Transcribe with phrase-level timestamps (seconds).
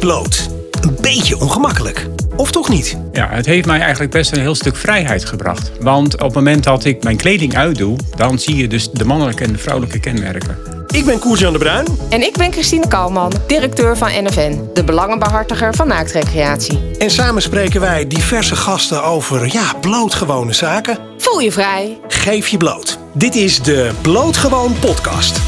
[0.00, 0.48] bloot.
[0.80, 2.06] Een beetje ongemakkelijk.
[2.36, 2.96] Of toch niet?
[3.12, 5.70] Ja, het heeft mij eigenlijk best een heel stuk vrijheid gebracht.
[5.80, 9.44] Want op het moment dat ik mijn kleding uitdoe, dan zie je dus de mannelijke
[9.44, 10.58] en de vrouwelijke kenmerken.
[10.86, 11.86] Ik ben Koers-Jan de Bruin.
[12.08, 16.80] En ik ben Christine Kalman, directeur van NFN, de belangenbehartiger van naaktrecreatie.
[16.98, 20.98] En samen spreken wij diverse gasten over, ja, blootgewone zaken.
[21.18, 21.98] Voel je vrij.
[22.08, 22.98] Geef je bloot.
[23.12, 25.40] Dit is de Blootgewoon podcast.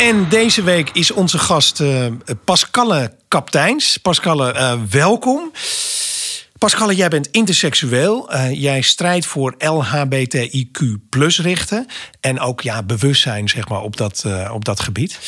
[0.00, 2.06] En deze week is onze gast uh,
[2.44, 3.96] Pascalle Kapteins.
[3.96, 5.52] Pascalle, uh, welkom.
[6.58, 8.34] Pascalle, jij bent interseksueel.
[8.34, 11.86] Uh, jij strijdt voor LHBTIQ plus richten.
[12.20, 15.18] En ook ja, bewustzijn zeg maar, op, dat, op dat gebied.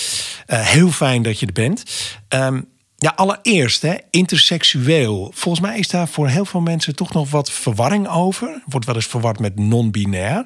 [0.47, 1.83] Heel fijn dat je er bent.
[2.29, 5.31] Um, ja, allereerst, hè, interseksueel.
[5.35, 8.63] Volgens mij is daar voor heel veel mensen toch nog wat verwarring over.
[8.67, 10.45] Wordt wel eens verward met non-binair.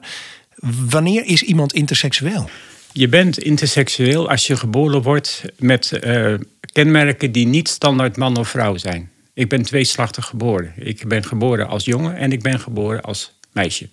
[0.88, 2.48] Wanneer is iemand interseksueel?
[2.98, 5.98] Je bent interseksueel als je geboren wordt met
[6.72, 9.10] kenmerken die niet standaard man of vrouw zijn.
[9.34, 10.72] Ik ben tweeslachtig geboren.
[10.76, 13.88] Ik ben geboren als jongen en ik ben geboren als meisje.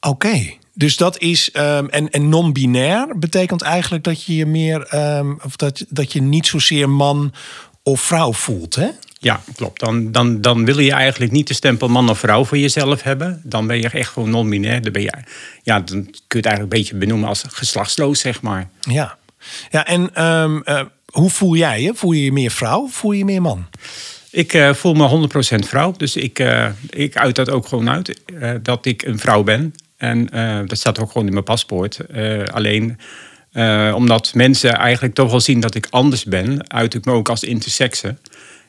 [0.00, 1.50] Oké, dus dat is.
[1.52, 4.94] Um, en en non-binair betekent eigenlijk dat je je meer.
[4.94, 7.32] Um, of dat, dat je niet zozeer man
[7.82, 8.88] of vrouw voelt, hè?
[9.20, 9.80] Ja, klopt.
[9.80, 13.40] Dan, dan, dan wil je eigenlijk niet de stempel man of vrouw voor jezelf hebben.
[13.44, 14.82] Dan ben je echt gewoon non-binair.
[14.82, 15.12] Dan, ben je,
[15.62, 18.68] ja, dan kun je het eigenlijk een beetje benoemen als geslachtsloos, zeg maar.
[18.80, 19.16] Ja,
[19.70, 21.94] ja en um, uh, hoe voel jij je?
[21.94, 23.66] Voel je je meer vrouw of voel je je meer man?
[24.30, 25.28] Ik uh, voel me
[25.62, 25.92] 100% vrouw.
[25.96, 28.20] Dus ik, uh, ik uit dat ook gewoon uit.
[28.62, 29.74] Dat ik een vrouw ben.
[29.96, 30.26] En
[30.66, 32.00] dat staat ook gewoon in mijn paspoort.
[32.52, 32.98] alleen
[33.94, 37.44] omdat mensen eigenlijk toch wel zien dat ik anders ben, uit ik me ook als
[37.44, 38.16] intersexe.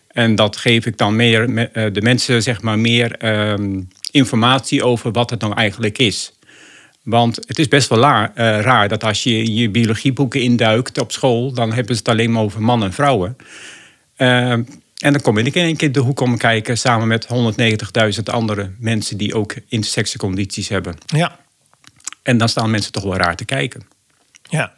[0.09, 1.47] En dat geef ik dan meer,
[1.93, 6.33] de mensen zeg maar meer ehm, informatie over wat het nou eigenlijk is.
[7.03, 11.53] Want het is best wel la, raar dat als je je biologieboeken induikt op school,
[11.53, 13.35] dan hebben ze het alleen maar over mannen en vrouwen.
[14.99, 17.27] En dan kom ik in één keer de hoek om kijken samen met
[18.15, 20.95] 190.000 andere mensen die ook intersexe condities hebben.
[21.05, 21.39] Ja.
[22.23, 23.87] En dan staan mensen toch wel raar te kijken.
[24.49, 24.73] Ja.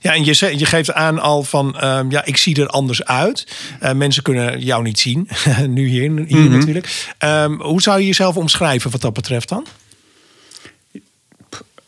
[0.00, 3.46] Ja, en je, je geeft aan al van, uh, ja, ik zie er anders uit.
[3.82, 5.28] Uh, mensen kunnen jou niet zien,
[5.68, 6.50] nu hier, hier mm -hmm.
[6.50, 7.06] natuurlijk.
[7.18, 9.66] Um, hoe zou je jezelf omschrijven wat dat betreft dan?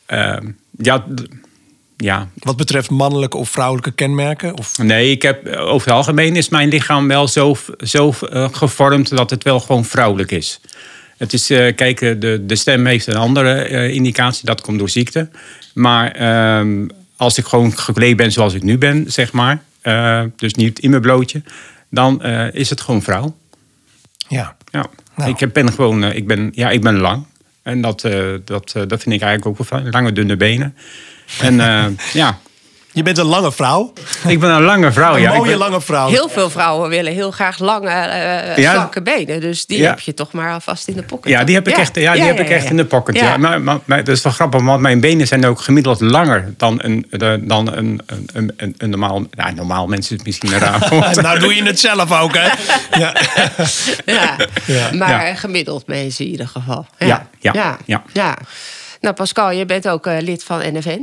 [0.09, 0.37] Uh,
[0.79, 1.05] ja,
[1.97, 2.29] ja.
[2.39, 4.57] Wat betreft mannelijke of vrouwelijke kenmerken?
[4.57, 4.79] Of?
[4.79, 9.31] Nee, ik heb, over het algemeen is mijn lichaam wel zo, zo uh, gevormd dat
[9.31, 10.61] het wel gewoon vrouwelijk is.
[11.17, 14.91] Het is, uh, kijk, de, de stem heeft een andere uh, indicatie, dat komt door
[14.91, 15.29] ziekte.
[15.75, 16.87] Maar ehm,
[17.17, 19.63] als ik gewoon gekleed ben zoals ik nu ben, zeg maar,
[20.37, 21.43] dus niet in mijn blootje,
[21.91, 22.23] dan
[22.53, 23.37] is het gewoon vrouw.
[24.29, 24.57] Ja.
[24.71, 24.87] ja.
[25.17, 25.35] Nou.
[25.37, 27.27] Ik ben gewoon, ik ben, ja, ik ben lang.
[27.63, 28.01] En dat,
[28.45, 29.91] dat, dat vind ik eigenlijk ook wel fijn.
[29.91, 30.77] Lange, dunne benen.
[31.41, 31.55] En
[32.13, 32.39] ja.
[32.97, 33.93] Je bent een lange vrouw.
[34.27, 35.35] Ik ben een lange vrouw, een ja.
[35.35, 35.59] mooie ben...
[35.59, 36.09] lange vrouw.
[36.09, 38.73] Heel veel vrouwen willen heel graag lange, uh, ja.
[38.73, 39.41] slanke benen.
[39.41, 39.89] Dus die ja.
[39.89, 41.31] heb je toch maar alvast in de pocket.
[41.31, 43.15] Ja, die heb ik echt, ja, die heb ik echt in de pocket.
[43.15, 43.37] Ja.
[43.37, 46.79] Maar, maar, maar dat is wel grappig, want mijn benen zijn ook gemiddeld langer dan
[46.83, 48.01] een, de, dan een,
[48.33, 49.23] een, een, een normaal...
[49.31, 50.89] Nou, normaal mensen is misschien een raar
[51.23, 52.49] Nou doe je het zelf ook, hè?
[54.13, 54.91] ja.
[54.93, 56.87] Maar gemiddeld mensen in ieder geval.
[56.99, 58.03] Ja, ja, ja.
[58.13, 58.37] ja.
[59.01, 61.01] Nou, Pascal, je bent ook uh, lid van NFN,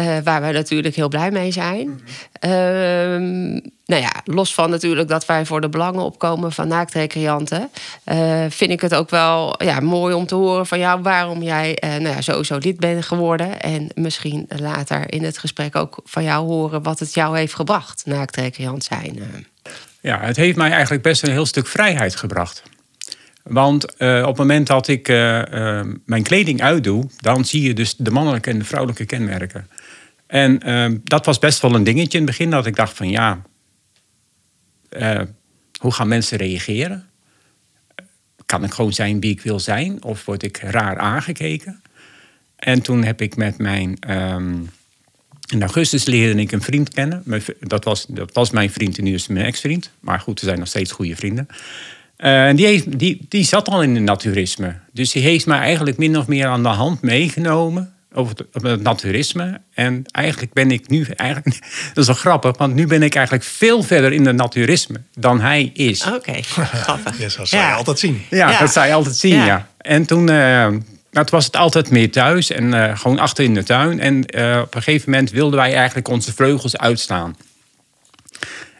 [0.00, 1.88] uh, waar wij natuurlijk heel blij mee zijn.
[1.88, 2.00] Mm
[2.40, 3.60] -hmm.
[3.86, 7.70] nou ja, los van natuurlijk dat wij voor de belangen opkomen van naaktrecreanten,
[8.12, 11.78] uh, vind ik het ook wel ja, mooi om te horen van jou waarom jij
[11.80, 13.60] nou ja, sowieso lid bent geworden.
[13.60, 18.02] En misschien later in het gesprek ook van jou horen wat het jou heeft gebracht,
[18.06, 19.18] naaktrecreant zijn.
[20.00, 22.62] Ja, het heeft mij eigenlijk best een heel stuk vrijheid gebracht.
[23.48, 27.74] Want uh, op het moment dat ik uh, uh, mijn kleding uitdoe, dan zie je
[27.74, 29.68] dus de mannelijke en de vrouwelijke kenmerken.
[30.26, 30.60] En
[31.04, 33.42] dat was best wel een dingetje in het begin, dat ik dacht van ja,
[35.80, 37.06] hoe gaan mensen reageren?
[38.46, 40.02] Kan ik gewoon zijn wie ik wil zijn?
[40.02, 41.82] Of word ik raar aangekeken?
[42.56, 43.96] En toen heb ik met mijn.
[44.10, 44.70] Um,
[45.50, 47.24] in augustus leerde ik een vriend kennen.
[47.60, 49.90] Dat was, dat was mijn vriend en nu is mijn ex-vriend.
[50.00, 51.48] Maar goed, we zijn nog steeds goede vrienden.
[52.24, 54.74] Uh, die, heeft, die, die zat al in het naturisme.
[54.92, 58.82] Dus die heeft mij eigenlijk min of meer aan de hand meegenomen over het, het
[58.82, 59.60] naturisme.
[59.74, 61.58] En eigenlijk ben ik nu, eigenlijk,
[61.94, 65.40] dat is wel grappig, want nu ben ik eigenlijk veel verder in het naturisme dan
[65.40, 66.06] hij is.
[66.06, 66.42] Oké, okay.
[66.86, 67.18] grappig.
[67.18, 68.22] ja, dat zou je altijd zien.
[68.30, 69.46] Ja, ja, dat zou je altijd zien, ja.
[69.46, 69.68] ja.
[69.78, 70.80] En toen, uh, nou,
[71.10, 74.00] toen was het altijd meer thuis en uh, gewoon achter in de tuin.
[74.00, 74.22] En
[74.62, 77.36] op een gegeven moment wilden wij eigenlijk onze vleugels uitstaan.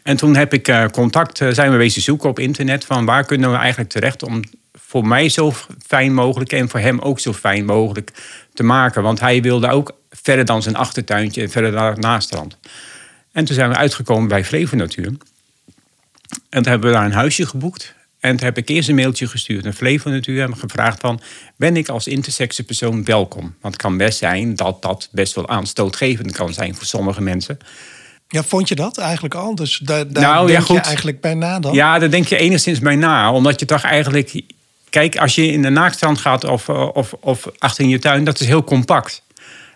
[0.03, 3.25] En toen heb ik uh, contact, uh, zijn we wezen zoeken op internet van waar
[3.25, 4.41] kunnen we eigenlijk terecht om
[4.73, 5.53] voor mij zo
[5.87, 8.11] fijn mogelijk en voor hem ook zo fijn mogelijk
[8.53, 9.01] te maken.
[9.03, 12.57] Want hij wilde ook verder dan zijn achtertuintje en verder naar het strand.
[13.31, 15.05] En toen zijn we uitgekomen bij Flevo Natuur.
[16.49, 17.93] En toen hebben we daar een huisje geboekt.
[18.19, 20.51] En toen heb ik eerst een mailtje gestuurd naar Flevo natuurlijk.
[20.51, 21.21] En gevraagd van,
[21.55, 23.55] ben ik als intersexe persoon welkom?
[23.61, 27.57] Want het kan best zijn dat dat best wel aanstootgevend kan zijn voor sommige mensen.
[28.31, 29.55] Ja, vond je dat eigenlijk al?
[29.55, 31.73] Dus daar, daar Nou, ja, denk je eigenlijk bij na dan?
[31.73, 33.31] Ja, daar denk je enigszins bij na.
[33.31, 34.41] Omdat je toch eigenlijk...
[34.89, 38.23] Kijk, als je in de naaktstrand gaat of, eh, of, of achter in je tuin...
[38.23, 39.23] dat is heel compact.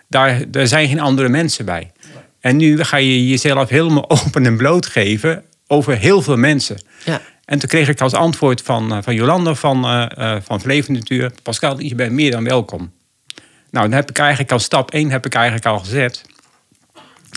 [0.07, 1.91] Daar, daar zijn geen andere mensen bij.
[2.39, 5.44] En nu ga je jezelf helemaal open en bloot geven...
[5.67, 6.81] over heel veel mensen.
[7.05, 7.21] Ja.
[7.45, 10.94] En toen kreeg ik als antwoord van, eh, van Jolanda van, eh, eh, van Vleven
[10.94, 11.31] Natuur...
[11.44, 12.91] Pascal, je bent meer dan welkom.
[13.69, 16.21] Nou, dan heb ik eigenlijk al stap 1 heb ik eigenlijk al gezet.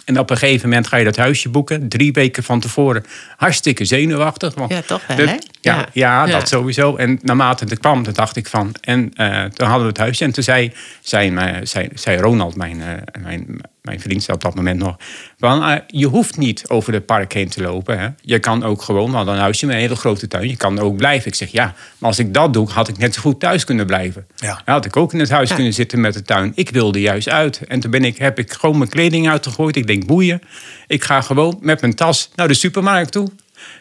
[0.05, 1.89] En op een gegeven moment ga je dat huisje boeken.
[1.89, 3.05] Drie weken van tevoren.
[3.37, 4.55] Hartstikke zenuwachtig.
[4.55, 5.37] Want Ja, toch wel, dat- hè?
[5.61, 6.27] Ja, Ja.
[6.27, 6.97] dat sowieso.
[6.97, 8.75] En naarmate het kwam, toen dacht ik van...
[8.81, 10.25] En eh, toen hadden we het huisje.
[10.25, 14.55] En toen zei, zei, mij- zei, zei Ronald, mijn, eh, mijn, mijn vriend op dat
[14.55, 14.97] moment nog...
[15.39, 17.99] Van, eh, je hoeft niet over het park heen te lopen.
[17.99, 18.09] Hè.
[18.21, 20.49] Je kan ook gewoon, hadden een huisje met een hele grote tuin.
[20.49, 21.27] Je kan ook blijven.
[21.27, 23.87] Ik zeg, ja, maar als ik dat doe, had ik net zo goed thuis kunnen
[23.87, 24.27] blijven.
[24.37, 24.61] Ja.
[24.65, 25.55] had ik ook in het huis Ja.
[25.55, 26.53] kunnen zitten met de tuin.
[26.55, 27.61] Ik wilde juist uit.
[27.69, 29.77] En toen ben ik, heb ik gewoon mijn kleding uitgegooid.
[29.77, 30.41] Ik denk, boeien.
[30.87, 33.29] Ik ga gewoon met mijn tas naar de supermarkt toe.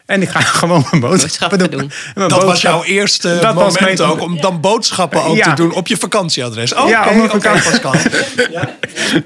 [0.05, 1.69] En ik ga gewoon mijn boodschappen doen.
[1.69, 1.79] doen.
[1.81, 5.43] En mijn Dat was jouw eerste Dat moment mijn- ook om dan boodschappen ook Ja.
[5.49, 6.73] te doen op je vakantieadres.
[6.73, 7.69] Oké, Ja, op mijn oké, vakantie.
[7.69, 7.93] Pascal.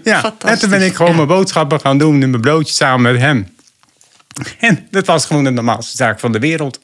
[0.03, 0.49] Ja, Fantastisch.
[0.51, 1.15] en toen ben ik gewoon Ja.
[1.17, 3.53] mijn boodschappen gaan doen in mijn broodje samen met hem.
[4.59, 6.79] En dat was gewoon de normaalste zaak van de wereld.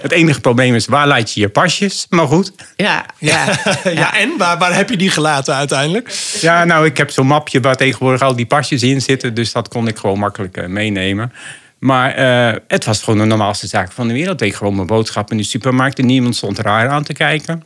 [0.00, 2.06] Het enige probleem is, waar laat je je pasjes?
[2.08, 2.52] Maar goed.
[2.76, 3.44] Ja, ja.
[3.84, 6.14] Ja, en waar, waar heb je die gelaten uiteindelijk?
[6.40, 9.34] Ja, nou, ik heb zo'n mapje waar tegenwoordig al die pasjes in zitten.
[9.34, 11.32] Dus dat kon ik gewoon makkelijk eh, meenemen.
[11.80, 14.32] Maar eh, het was gewoon de normaalste zaak van de wereld.
[14.32, 15.98] Ik deed gewoon mijn boodschappen in de supermarkt.
[15.98, 17.62] En niemand stond raar aan te kijken.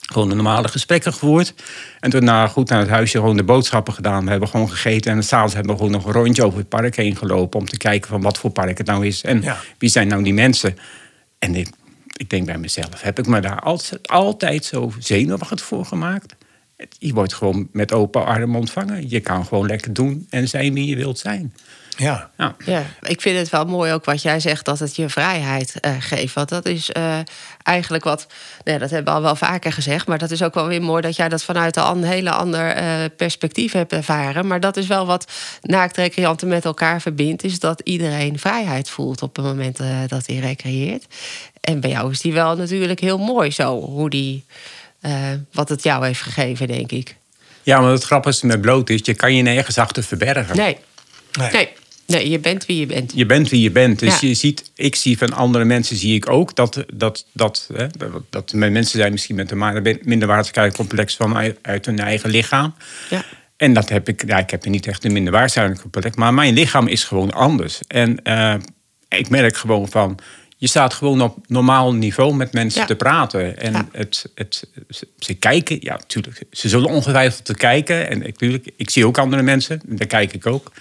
[0.00, 1.54] Gewoon de normale gesprekken gevoerd.
[2.00, 4.24] En toen nou, goed naar het huisje gewoon de boodschappen gedaan.
[4.24, 5.12] We hebben gewoon gegeten.
[5.12, 7.60] En s'avonds hebben we gewoon nog een rondje over het park heen gelopen.
[7.60, 9.22] Om te kijken van wat voor park het nou is.
[9.22, 9.56] En Ja.
[9.78, 10.78] wie zijn nou die mensen.
[11.38, 11.68] En ik,
[12.16, 16.34] ik denk bij mezelf, heb ik me daar altijd, altijd zo zenuwachtig voor gemaakt?
[16.98, 19.10] Je wordt gewoon met open armen ontvangen.
[19.10, 21.54] Je kan gewoon lekker doen en zijn wie je wilt zijn.
[22.00, 22.30] Ja.
[22.36, 22.54] Ja.
[22.64, 25.92] Ja, ik vind het wel mooi ook wat jij zegt, dat het je vrijheid eh,
[25.98, 26.34] geeft.
[26.34, 27.18] Want dat is eh,
[27.62, 28.26] eigenlijk wat,
[28.64, 31.02] nee, dat hebben we al wel vaker gezegd, maar dat is ook wel weer mooi
[31.02, 32.84] dat jij dat vanuit een an- hele ander eh,
[33.16, 34.46] perspectief hebt ervaren.
[34.46, 39.36] Maar dat is wel wat naaktrecreanten met elkaar verbindt, is dat iedereen vrijheid voelt op
[39.36, 41.04] het moment eh, dat hij recreëert.
[41.60, 44.44] En bij jou is die wel natuurlijk heel mooi zo, hoe die,
[45.00, 45.12] eh,
[45.52, 47.16] wat het jou heeft gegeven, denk ik.
[47.62, 50.56] ja, maar het grappigste met bloot is, je kan je nergens achter verbergen.
[50.56, 50.76] Nee,
[51.38, 51.50] Nee.
[51.50, 51.68] nee,
[52.16, 53.12] nee, je bent wie je bent.
[53.14, 53.98] Je bent wie je bent.
[53.98, 54.28] Dus Ja.
[54.28, 57.86] je ziet, ik zie van andere mensen zie ik ook dat, dat, dat, hè,
[58.30, 62.74] dat, mensen zijn misschien met een minderwaardigheidscomplex van uit, hun eigen lichaam.
[63.10, 63.24] Ja.
[63.56, 66.86] En dat heb ik, ja, ik heb er niet echt een minderwaardigheidscomplex, maar mijn lichaam
[66.86, 67.80] is gewoon anders.
[67.86, 68.54] En eh,
[69.08, 70.18] ik merk gewoon van,
[70.56, 72.86] je staat gewoon op normaal niveau met mensen Ja.
[72.86, 73.58] te praten.
[73.58, 73.88] En Ja.
[73.92, 74.64] het, het,
[75.18, 78.08] ze, kijken, ja, natuurlijk, ze zullen ongetwijfeld te kijken.
[78.08, 80.72] En ik, tuurlijk, ik zie ook andere mensen, daar kijk ik ook.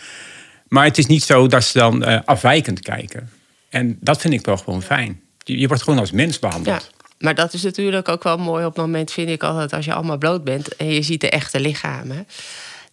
[0.67, 3.29] Maar het is niet zo dat ze dan eh, afwijkend kijken.
[3.69, 5.21] En dat vind ik wel gewoon fijn.
[5.43, 6.91] Je, je wordt gewoon als mens Ja, behandeld.
[7.19, 9.93] maar dat is natuurlijk ook wel mooi op het moment, vind ik altijd, als je
[9.93, 12.27] allemaal bloot bent en je ziet de echte lichamen.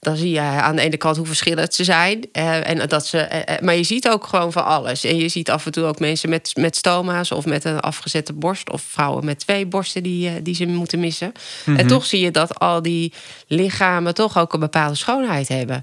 [0.01, 2.25] Dan zie je aan de ene kant hoe verschillend ze zijn.
[2.33, 5.05] eh, en dat ze, eh, maar je ziet ook gewoon van alles.
[5.05, 8.33] En je ziet af en toe ook mensen met, met stoma's of met een afgezette
[8.33, 8.71] borst.
[8.71, 11.33] Of vrouwen met twee borsten die, die ze moeten missen.
[11.65, 13.13] En toch zie je dat al die
[13.47, 15.81] lichamen toch ook een bepaalde schoonheid hebben.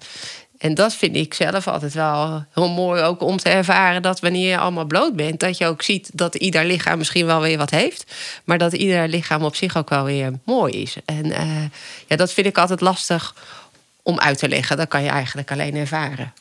[0.61, 4.49] En dat vind ik zelf altijd wel heel mooi ook om te ervaren dat wanneer
[4.49, 7.69] je allemaal bloot bent, dat je ook ziet dat ieder lichaam misschien wel weer wat
[7.69, 8.13] heeft,
[8.43, 10.95] maar dat ieder lichaam op zich ook wel weer mooi is.
[11.05, 11.45] En eh,
[12.07, 13.35] ja, dat vind ik altijd lastig
[14.03, 14.77] om uit te leggen.
[14.77, 16.33] Dat kan je eigenlijk alleen ervaren.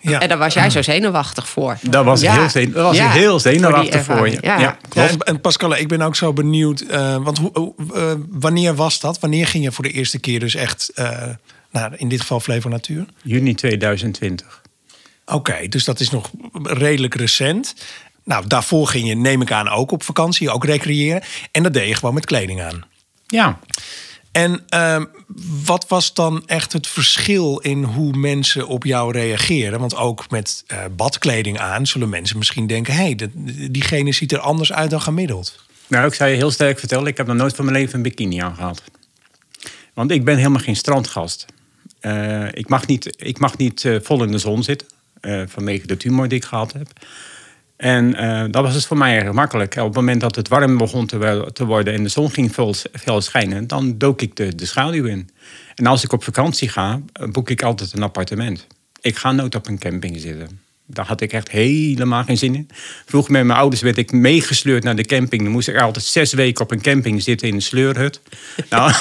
[0.00, 0.20] Ja.
[0.20, 1.78] En daar was jij zo zenuwachtig voor.
[1.82, 4.38] Daar was ik heel zenu- daar was ik heel zenuwachtig voor je.
[4.40, 4.58] Ja.
[4.92, 6.80] Ja, en, Pascal, ik ben ook zo benieuwd.
[6.80, 9.18] eh, want hoe, hoe, eh, wanneer was dat?
[9.20, 10.92] Wanneer ging je voor de eerste keer dus echt...
[11.80, 13.06] nou, in dit geval Flevo Natuur?
[13.22, 14.62] Juni 2020.
[15.24, 16.30] Oké, dus dat is nog
[16.62, 17.74] redelijk recent.
[18.24, 21.22] Nou, daarvoor ging je, neem ik aan, ook op vakantie, ook recreëren.
[21.50, 22.84] En dat deed je gewoon met kleding aan.
[23.26, 23.58] Ja,
[24.32, 25.04] En ehm,
[25.64, 29.80] wat was dan echt het verschil in hoe mensen op jou reageren?
[29.80, 32.94] Want ook met eh, badkleding aan zullen mensen misschien denken...
[32.94, 33.30] hé, hey,
[33.70, 35.64] diegene ziet er anders uit dan gemiddeld.
[35.88, 38.02] nou, ik zou je heel sterk vertellen, ik heb nog nooit van mijn leven een
[38.02, 38.82] bikini aangehad.
[39.94, 41.46] Want ik ben helemaal geen strandgast.
[42.00, 44.88] Eh, ik mag niet, ik mag niet eh, vol in de zon zitten,
[45.20, 46.88] eh, vanwege de tumor die ik gehad heb.
[47.76, 48.10] En
[48.50, 49.76] dat was dus voor mij erg makkelijk.
[49.76, 52.74] Op het moment dat het warm begon te, te worden en de zon ging veel,
[53.20, 55.30] schijnen, dan dook ik de, de schaduw in.
[55.74, 57.00] En als ik op vakantie ga,
[57.30, 58.66] boek ik altijd een appartement.
[59.00, 60.60] Ik ga nooit op een camping zitten.
[60.86, 62.68] Daar had ik echt helemaal geen zin in.
[63.06, 65.42] Vroeger met mijn ouders werd ik meegesleurd naar de camping.
[65.42, 68.20] Dan moest ik altijd zes weken op een camping zitten in een sleurhut.
[68.70, 68.92] Nou,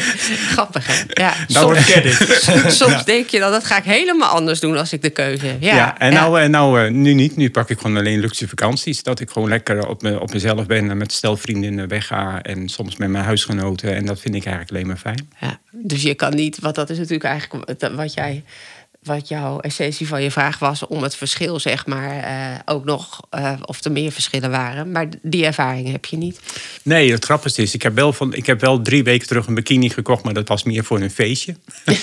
[0.52, 1.22] Grappig, hè?
[1.22, 1.34] Ja.
[1.74, 2.72] Credit.
[2.72, 5.62] Soms denk je dan, dat ga ik helemaal anders doen als ik de keuze heb.
[5.62, 6.20] Ja, ja, en ja.
[6.20, 7.36] nou, eh, nou eh, nu niet.
[7.36, 9.02] Nu pak ik gewoon alleen luxe vakanties.
[9.02, 12.42] Dat ik gewoon lekker op, me, op mezelf ben en met stelvriendinnen wegga.
[12.42, 13.94] En soms met mijn huisgenoten.
[13.94, 15.28] En dat vind ik eigenlijk alleen maar fijn.
[15.40, 18.42] Ja, dus je kan niet, want dat is natuurlijk eigenlijk wat jij.
[19.06, 23.20] Wat jouw essentie van je vraag was om het verschil, zeg maar, eh, ook nog,
[23.30, 24.90] eh, of er meer verschillen waren.
[24.92, 26.40] Maar die ervaring heb je niet.
[26.82, 29.54] Nee, het grappigste is, ik heb, wel van, ik heb wel drie weken terug een
[29.54, 30.24] bikini gekocht.
[30.24, 31.56] Maar dat was meer voor een feestje.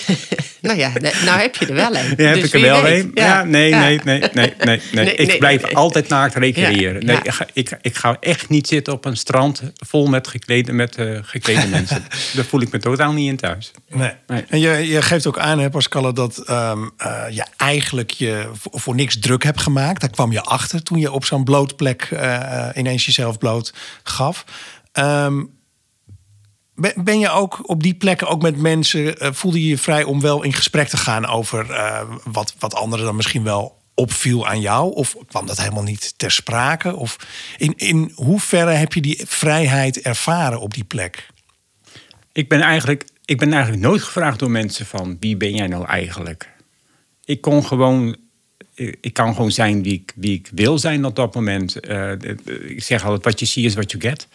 [0.61, 0.91] Nou ja,
[1.25, 2.13] nou heb je er wel een.
[2.17, 3.03] Ja, heb Dus ik er wel weet.
[3.03, 3.11] een?
[3.13, 3.79] Ja, nee, Ja.
[3.79, 4.81] nee, nee, nee, nee, nee.
[4.91, 5.75] Nee, Ik nee, blijf nee.
[5.75, 7.01] altijd naakt recreëren.
[7.01, 7.23] Ja, Nee, ja.
[7.23, 10.95] ik, ga, ik, ik ga echt niet zitten op een strand vol met geklede, met,
[10.95, 12.03] eh, geklede mensen.
[12.33, 13.71] Daar voel ik me totaal niet in thuis.
[13.89, 14.11] Nee.
[14.27, 14.43] Nee.
[14.49, 18.95] En je, je geeft ook aan, hè, Pascal, dat ehm, eh, je eigenlijk je voor,
[18.95, 20.01] niks druk hebt gemaakt.
[20.01, 23.73] Daar kwam je achter toen je op zo'n blootplek eh, ineens jezelf bloot
[24.03, 24.45] gaf.
[24.91, 25.43] Ehm,
[26.95, 30.21] ben, je ook op die plekken ook met mensen, eh, voelde je je vrij om
[30.21, 31.65] wel in gesprek te gaan over
[32.23, 34.93] wat, wat anderen dan misschien wel opviel aan jou?
[34.93, 36.95] Of kwam dat helemaal niet ter sprake?
[36.95, 37.17] Of
[37.57, 41.27] in, in hoeverre heb je die vrijheid ervaren op die plek?
[42.31, 45.85] Ik ben, eigenlijk, ik ben eigenlijk nooit gevraagd door mensen van wie ben jij nou
[45.85, 46.52] eigenlijk?
[47.25, 48.15] Ik kon gewoon,
[49.01, 51.79] ik kan gewoon zijn wie ik, wie ik wil zijn op dat moment.
[51.79, 52.11] Eh,
[52.61, 54.27] ik zeg altijd, wat je ziet is wat je get.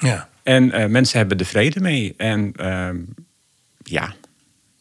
[0.00, 0.28] Ja.
[0.42, 2.14] En eh, mensen hebben er vrede mee.
[2.16, 2.96] En ehm,
[3.82, 4.14] ja,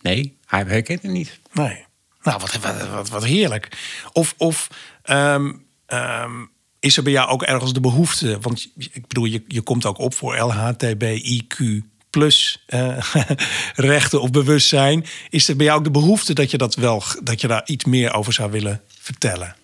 [0.01, 1.39] nee, hij herkent het niet.
[1.53, 1.85] Nee.
[2.23, 3.69] Nou, wat, wat, wat, wat heerlijk.
[4.13, 4.69] Of, of
[5.01, 5.51] ehm,
[5.85, 6.31] ehm,
[6.79, 8.37] is er bij jou ook ergens de behoefte?
[8.41, 11.83] Want ik bedoel, je, je komt ook op voor LHTBIQ
[12.15, 12.97] plus eh,
[13.75, 15.05] rechten of bewustzijn.
[15.29, 17.85] Is er bij jou ook de behoefte dat je dat wel, dat je daar iets
[17.85, 19.55] meer over zou willen vertellen?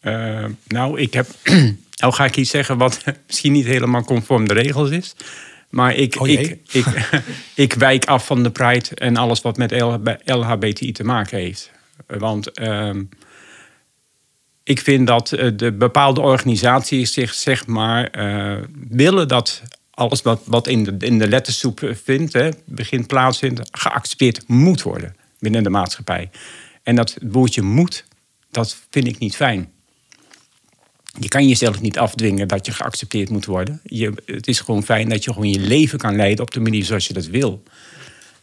[0.00, 1.26] Eh, nou, ik heb.
[2.00, 5.14] nou ga ik iets zeggen wat misschien niet helemaal conform de regels is.
[5.70, 6.86] Maar ik, Oh ik, ik,
[7.64, 11.70] ik wijk af van de Pride en alles wat met LHB LHBTI te maken heeft.
[12.06, 13.02] Want ehm,
[14.64, 18.10] ik vind dat eh, de bepaalde organisaties zich zeg maar
[18.88, 19.62] willen dat
[19.98, 24.82] alles wat, wat in, de, in de lettersoep eh, vindt, hè, begint plaatsvindt, geaccepteerd moet
[24.82, 26.30] worden binnen de maatschappij.
[26.82, 28.04] En dat woordje moet,
[28.50, 29.70] dat vind ik niet fijn.
[31.20, 33.80] Je kan jezelf niet afdwingen dat je geaccepteerd moet worden.
[33.84, 36.84] Je, het is gewoon fijn dat je gewoon je leven kan leiden op de manier
[36.84, 37.62] zoals je dat wil.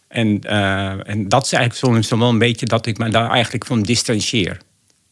[0.08, 3.66] En, eh, en dat is eigenlijk soms wel een beetje dat ik me daar eigenlijk
[3.66, 4.58] van distancieer.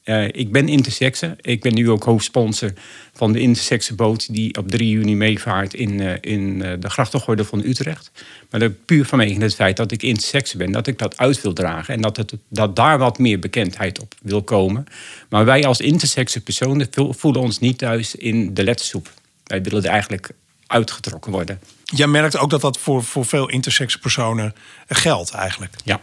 [0.04, 1.36] Eh, ik ben intersexe.
[1.42, 2.74] Ik ben nu ook hoofdsponsor
[3.14, 7.46] van de intersexe boot die op 3 juni meevaart in, eh, in eh, de grachtengordel
[7.46, 8.12] van Utrecht.
[8.50, 11.54] Maar dat puur vanwege het feit dat ik intersexe ben, dat ik dat uit wil
[11.54, 14.86] dragen en dat, het, dat daar wat meer bekendheid op wil komen.
[15.30, 19.14] Maar wij als intersexe personen vo- voelen ons niet thuis in de lettersoep.
[19.44, 20.30] Wij willen er eigenlijk
[20.68, 21.60] uitgetrokken worden.
[21.84, 24.56] Jij merkt ook dat dat voor, voor veel intersexe personen
[24.88, 25.74] geldt eigenlijk.
[25.84, 26.02] Ja.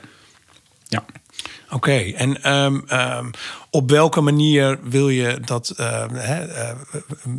[0.89, 1.05] Ja.
[1.71, 3.27] Oké, en ehm, ehm,
[3.71, 6.71] op welke manier wil je dat ehm, eh,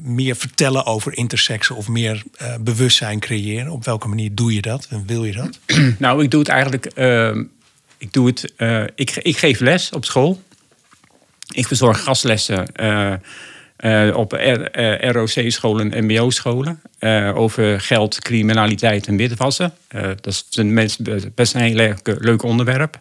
[0.03, 3.71] meer vertellen over interseksen of meer eh, bewustzijn creëren?
[3.71, 5.59] Op welke manier doe je dat en wil je dat?
[5.99, 6.85] Nou, ik doe het eigenlijk.
[7.97, 10.41] ik, doe het, eh, ik, ik geef les op school.
[11.47, 12.67] Ik verzorg gastlessen
[14.15, 14.31] op
[14.99, 16.81] ROC-scholen en MBO-scholen.
[17.35, 19.73] over geld, criminaliteit en witwassen.
[20.21, 20.73] Dat is een
[21.35, 22.99] best, een heel leuk onderwerp.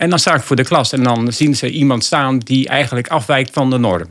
[0.00, 3.08] En dan sta ik voor de klas en dan zien ze iemand staan die eigenlijk
[3.08, 4.06] afwijkt van de norm.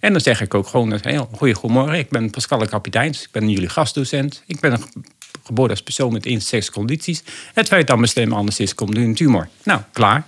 [0.00, 3.48] En dan zeg ik ook gewoon, heel goeie goedemorgen, ik ben Pascal Kapiteins, ik ben
[3.48, 4.42] jullie gastdocent.
[4.46, 4.80] Ik ben
[5.44, 7.22] geboren als persoon met intersexe condities.
[7.54, 9.48] Het feit dat mijn stem anders is, komt nu een tumor.
[9.64, 10.26] Nou, klaar.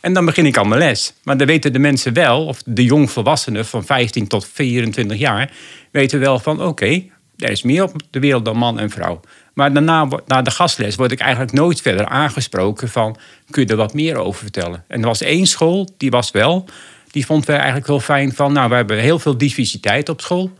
[0.00, 1.12] En dan begin ik aan mijn les.
[1.22, 5.52] Maar dan weten de mensen wel, of de jongvolwassenen van 15 tot 24 jaar,
[5.90, 7.02] weten wel van oké,
[7.36, 9.20] er is meer op de wereld dan man en vrouw.
[9.56, 13.16] Maar daarna, na de gastles, word ik eigenlijk nooit verder aangesproken van
[13.50, 14.84] kun je er wat meer over vertellen.
[14.88, 16.64] En er was één school, die was wel,
[17.10, 20.50] die vond we eigenlijk wel fijn van, nou we hebben heel veel diversiteit op school,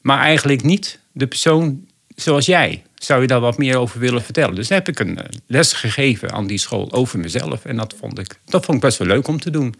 [0.00, 2.82] maar eigenlijk niet de persoon zoals jij.
[2.94, 4.54] Zou je daar wat meer over willen vertellen?
[4.54, 7.64] Dus heb ik een eh, les gegeven aan die school over mezelf.
[7.64, 9.74] En dat vond ik, dat vond ik best wel leuk om te doen.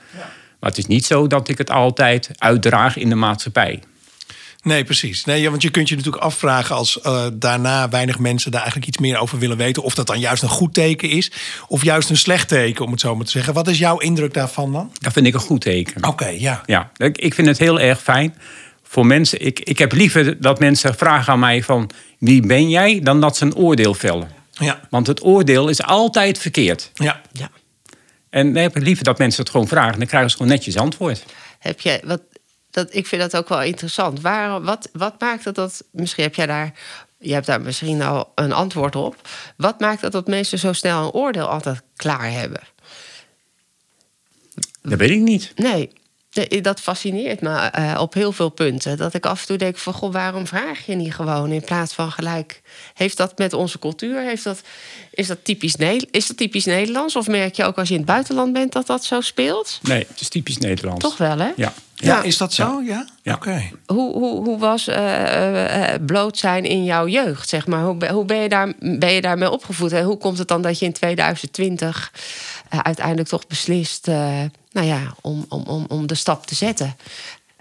[0.61, 3.83] Maar het is niet zo dat ik het altijd uitdraag in de maatschappij.
[4.63, 5.25] Nee, precies.
[5.25, 8.91] Nee, ja, want je kunt je natuurlijk afvragen als eh, daarna weinig mensen daar eigenlijk
[8.91, 9.83] iets meer over willen weten.
[9.83, 11.33] Of dat dan juist een goed teken is,
[11.69, 13.55] of juist een slecht teken, om het zo maar te zeggen.
[13.55, 14.93] Wat is jouw indruk daarvan dan?
[15.01, 16.07] Dat vind ik een goed teken.
[16.07, 16.63] Oké, ja.
[16.67, 18.35] Ja, ik, ik vind het heel erg fijn
[18.83, 19.47] voor mensen.
[19.47, 23.37] Ik, ik heb liever dat mensen vragen aan mij van wie ben jij, dan dat
[23.37, 24.31] ze een oordeel vellen.
[24.53, 26.91] Ja, Want het oordeel is altijd verkeerd.
[26.95, 27.21] ja.
[27.33, 27.51] Ja.
[28.31, 29.99] En dan heb ik liever dat mensen het gewoon vragen.
[29.99, 31.25] Dan krijgen ze gewoon netjes antwoord.
[31.59, 32.21] Heb je, wat,
[32.71, 34.21] dat, ik vind dat ook wel interessant.
[34.21, 36.73] Waarom, wat, wat maakt het dat, misschien heb jij daar,
[37.19, 39.29] je hebt daar misschien al een antwoord op.
[39.57, 42.61] Wat maakt het dat mensen zo snel een oordeel altijd klaar hebben?
[44.83, 45.53] Dat weet ik niet.
[45.57, 45.91] Nee,
[46.61, 48.97] dat fascineert me eh, op heel veel punten.
[48.97, 51.95] Dat ik af en toe denk van, goh, waarom vraag je niet gewoon in plaats
[51.95, 52.61] van gelijk?
[52.95, 54.61] Heeft dat met onze cultuur, heeft dat,
[55.11, 57.17] is, dat typisch Ne- is dat typisch Nederlands?
[57.17, 59.79] Of merk je ook als je in het buitenland bent dat dat zo speelt?
[59.83, 61.01] Nee, het is typisch Nederlands.
[61.01, 61.51] Toch wel, hè?
[61.57, 61.73] Ja.
[62.01, 62.83] Ja, is dat zo?
[62.83, 63.07] Ja?
[63.23, 63.35] Ja.
[63.35, 63.63] Oké.
[63.87, 67.83] Hoe, hoe, hoe was eh, bloot zijn in jouw jeugd, zeg maar?
[67.85, 69.93] Hoe, hoe ben, je daar, ben je daarmee opgevoed?
[69.93, 72.13] En hoe komt het dan dat je in 2020
[72.69, 74.09] eh, uiteindelijk toch beslist...
[74.09, 74.39] eh,
[74.73, 76.97] nou ja, om, om, om, om de stap te zetten?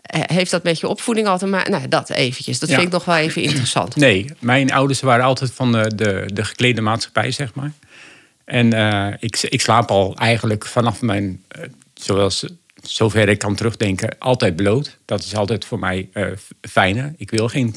[0.02, 1.72] Eh, heeft dat met je opvoeding al te maken?
[1.72, 2.60] Nou, dat eventjes.
[2.60, 2.76] Dat Ja.
[2.76, 3.96] vind ik nog wel even interessant.
[3.96, 7.72] Nee, mijn ouders waren altijd van de, de, de geklede maatschappij, zeg maar.
[8.46, 11.44] En eh, ik, ik slaap al eigenlijk vanaf mijn,
[11.94, 12.46] zoals,
[12.82, 14.98] zover ik kan terugdenken, altijd bloot.
[15.06, 16.26] Dat is altijd voor mij eh
[16.62, 17.14] fijner.
[17.18, 17.76] Ik wil geen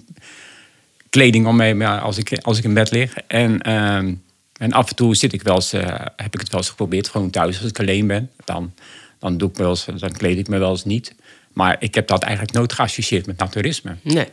[1.10, 3.14] kleding om maar als ik, als ik in bed lig.
[3.26, 4.14] En, ehm,
[4.56, 7.08] en af en toe zit ik wel eens, eh, heb ik het wel eens geprobeerd,
[7.08, 8.30] gewoon thuis als ik alleen ben.
[8.44, 8.74] Dan,
[9.18, 11.14] dan, doe ik wel eens, dan kleed ik me wel eens niet.
[11.52, 13.96] Maar ik heb dat eigenlijk nooit geassocieerd met naturisme.
[14.02, 14.28] Nee.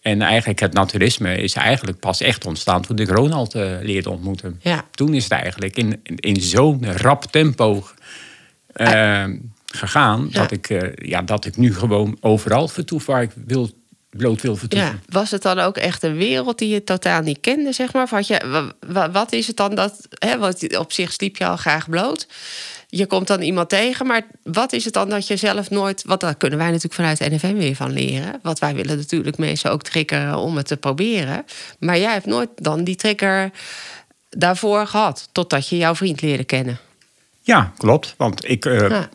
[0.00, 4.60] En eigenlijk het naturisme is eigenlijk pas echt ontstaan toen ik Ronald eh, leerde ontmoeten.
[4.62, 4.84] Ja.
[4.90, 7.86] Toen is het eigenlijk in, in, in zo'n rap tempo
[8.76, 9.24] eh,
[9.66, 10.28] gegaan...
[10.30, 10.40] Ja.
[10.40, 13.70] Dat, ik, eh, ja, dat ik nu gewoon overal vertoef waar ik wil,
[14.10, 14.88] bloot wil vertoeven.
[14.88, 14.98] Ja.
[15.08, 18.02] Was het dan ook echt een wereld die je totaal niet kende, zeg maar?
[18.02, 20.08] Of had je, wa- wa- wat is het dan dat...
[20.10, 22.26] Hè, want op zich sliep je al graag bloot.
[22.88, 26.02] Je komt dan iemand tegen, maar wat is het dan dat je zelf nooit...
[26.06, 28.38] Want daar kunnen wij natuurlijk vanuit NFM weer van leren.
[28.42, 31.44] Want wij willen natuurlijk mensen ook triggeren om het te proberen.
[31.78, 33.50] Maar jij hebt nooit dan die trigger
[34.30, 35.28] daarvoor gehad...
[35.32, 36.78] totdat je jouw vriend leerde kennen.
[37.46, 38.14] Ja, klopt.
[38.16, 39.08] Want ik, eh, Ja.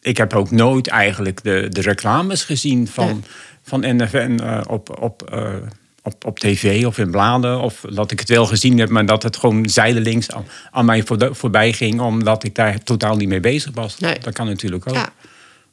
[0.00, 3.24] ik heb ook nooit eigenlijk de, de reclames gezien van,
[3.62, 5.54] van NFN eh, op, op, eh,
[6.02, 7.60] op, op tv of in bladen.
[7.60, 11.02] Of dat ik het wel gezien heb, maar dat het gewoon zijdelings aan, aan mij
[11.04, 12.00] voor, voorbij ging.
[12.00, 13.98] Omdat ik daar totaal niet mee bezig was.
[13.98, 14.18] Nee.
[14.18, 14.94] Dat kan natuurlijk ook.
[14.94, 15.12] Ja.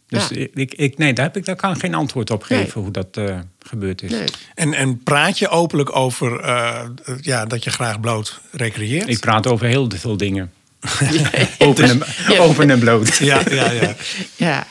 [0.07, 0.47] Dus Ja.
[0.53, 2.83] ik, ik, nee, daar, heb ik, daar kan ik geen antwoord op geven Nee.
[2.83, 4.11] hoe dat eh, gebeurd is.
[4.11, 4.27] Nee.
[4.55, 6.81] En, en praat je openlijk over eh,
[7.21, 9.07] ja, dat je graag bloot recreëert?
[9.09, 10.51] Ik praat over heel veel dingen.
[11.57, 12.03] open, en,
[12.39, 13.17] open en bloot.
[13.31, 13.95] Ja, ja, ja.
[14.35, 14.67] Ja,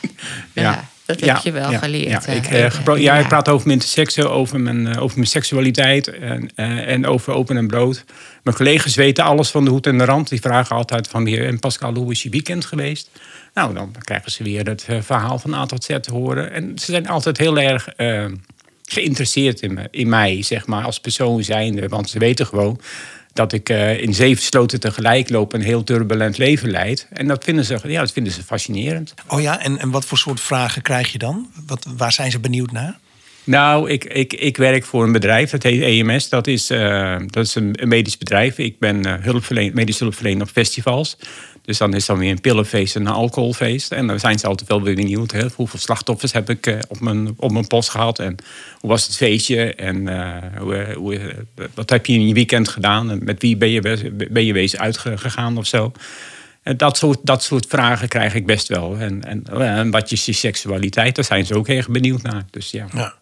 [0.53, 0.89] ja.
[1.05, 2.25] dat heb je wel ja, geleerd.
[2.25, 3.21] Ja, ik, eh, eh, gebro- ja, ja.
[3.21, 7.33] ik praat over mijn seksen, over mijn, eh, over mijn seksualiteit en, eh, en over
[7.33, 8.05] open en bloot.
[8.43, 10.29] Mijn collega's weten alles van de hoed en de rand.
[10.29, 13.09] Die vragen altijd van en Pascal, hoe is je weekend geweest?
[13.53, 16.51] Nou, dan krijgen ze weer het eh, verhaal van A tot Z te horen.
[16.51, 18.25] En ze zijn altijd heel erg eh,
[18.83, 21.87] geïnteresseerd in, me, in mij, zeg maar, als persoon zijnde.
[21.87, 22.79] Want ze weten gewoon
[23.33, 25.53] dat ik eh, in zeven sloten tegelijk loop...
[25.53, 27.07] en een heel turbulent leven leid.
[27.09, 29.13] En dat vinden ze, ja, dat vinden ze fascinerend.
[29.27, 31.49] Oh ja, en, en wat voor soort vragen krijg je dan?
[31.65, 32.99] Wat, waar zijn ze benieuwd naar?
[33.49, 36.29] Nou, ik, ik, ik werk voor een bedrijf, dat heet EMS.
[36.29, 38.57] Dat is, eh, dat is een, medisch bedrijf.
[38.57, 41.17] Ik ben hulpverleen, medisch hulpverlener op festivals.
[41.61, 43.91] Dus dan is dan weer een pillenfeest en een alcoholfeest.
[43.91, 45.31] En dan zijn ze altijd wel weer benieuwd.
[45.55, 48.19] Hoeveel slachtoffers heb ik eh, op, mijn, op mijn post gehad?
[48.19, 48.35] En
[48.79, 49.73] hoe was het feestje?
[49.73, 50.07] En
[50.57, 51.35] hoe, hoe,
[51.73, 53.11] wat heb je in je weekend gedaan?
[53.11, 55.91] En met wie ben je, be- ben je wezen uitgegaan of zo?
[56.77, 58.97] Dat soort, dat soort vragen krijg ik best wel.
[58.97, 61.15] En, en, wat is je seksualiteit?
[61.15, 62.45] Daar zijn ze ook erg benieuwd naar.
[62.51, 62.71] Dus.
[62.71, 63.17] Ja.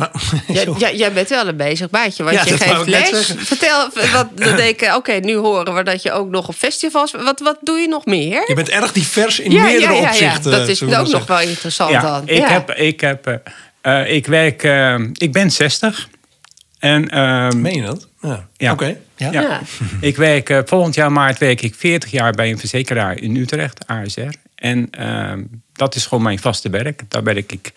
[0.00, 0.10] Maar,
[0.46, 3.34] Ja, ja, jij bent wel een bezig baantje, want Ja, je geeft les.
[3.36, 7.12] Vertel, wat, dan denk ik, oké, nu horen we dat je ook nog op festivals...
[7.12, 8.44] Wat, wat doe je nog meer?
[8.46, 10.50] je bent erg divers in ja, meerdere ja, ja, ja, opzichten.
[10.50, 11.26] dat is ook nog zeggen.
[11.28, 12.28] wel interessant Ja, dan.
[12.28, 12.48] ik, ja.
[12.48, 13.40] heb, ik, heb,
[13.80, 16.08] eh, ik werk, eh, ik ben 60.
[16.78, 18.08] En, ehm, Meen je dat?
[18.20, 18.48] Ja.
[18.56, 18.72] Ja.
[18.72, 18.96] Oké.
[19.16, 19.32] Ja.
[19.32, 19.40] ja.
[19.40, 19.60] Ja.
[20.00, 23.86] ik werk, eh, volgend jaar maart werk ik 40 jaar bij een verzekeraar in Utrecht,
[23.86, 24.28] ASR.
[24.54, 27.02] En ehm, dat is gewoon mijn vaste werk.
[27.08, 27.72] Daar werk ik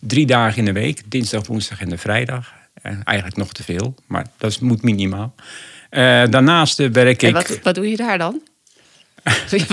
[0.00, 2.52] drie dagen in de week, dinsdag, woensdag en de vrijdag.
[2.82, 5.34] Eh, eigenlijk nog te veel, maar dat is- moet minimaal.
[5.90, 7.34] Eh, daarnaast eh, werk En ik...
[7.34, 8.40] wat, wat doe je daar dan?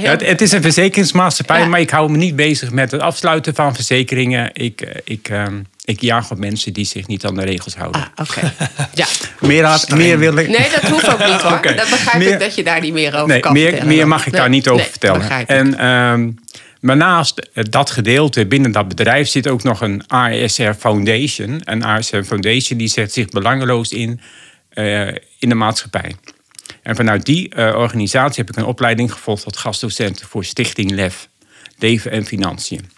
[0.00, 1.66] Ja, het, het is een verzekeringsmaatschappij, Ja.
[1.66, 4.50] maar ik hou me niet bezig met het afsluiten van verzekeringen.
[4.52, 8.00] Ik, ik, ehm, ik jaag op mensen die zich niet aan de regels houden.
[8.14, 8.52] Ah, oké.
[8.94, 9.06] Ja.
[9.40, 10.48] meer, had- meer wil ik.
[10.48, 11.62] Nee, dat hoeft ook niet hoor.
[11.62, 13.94] Dat begrijp Meer- ik dat je daar niet meer over Nee, kan meer, vertellen.
[13.94, 15.18] meer mag ik Nee, daar niet over nee, vertellen.
[15.18, 15.48] begrijp ik.
[15.56, 16.30] En, ehm,
[16.84, 21.60] maar naast eh, dat gedeelte binnen dat bedrijf zit ook nog een ASR Foundation.
[21.64, 24.20] Een ASR Foundation die zet zich belangeloos in
[24.68, 25.06] eh,
[25.38, 26.16] in de maatschappij.
[26.82, 31.28] En vanuit die eh, organisatie heb ik een opleiding gevolgd tot gastdocent voor Stichting LEF,
[31.78, 32.92] Leven en Financiën